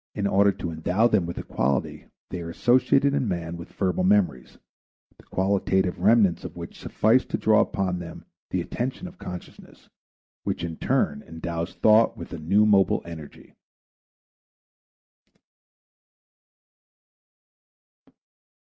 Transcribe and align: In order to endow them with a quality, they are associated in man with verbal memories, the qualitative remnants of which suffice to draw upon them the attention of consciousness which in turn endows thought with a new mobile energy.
In 0.15 0.25
order 0.25 0.51
to 0.53 0.71
endow 0.71 1.05
them 1.07 1.27
with 1.27 1.37
a 1.37 1.43
quality, 1.43 2.05
they 2.31 2.41
are 2.41 2.49
associated 2.49 3.13
in 3.13 3.27
man 3.27 3.55
with 3.55 3.71
verbal 3.71 4.03
memories, 4.03 4.57
the 5.15 5.23
qualitative 5.25 5.99
remnants 5.99 6.43
of 6.43 6.55
which 6.57 6.79
suffice 6.79 7.23
to 7.25 7.37
draw 7.37 7.59
upon 7.61 7.99
them 7.99 8.25
the 8.49 8.61
attention 8.61 9.07
of 9.07 9.19
consciousness 9.19 9.89
which 10.43 10.63
in 10.63 10.77
turn 10.77 11.21
endows 11.21 11.75
thought 11.75 12.17
with 12.17 12.33
a 12.33 12.39
new 12.39 12.65
mobile 12.65 13.03
energy. 13.05 13.53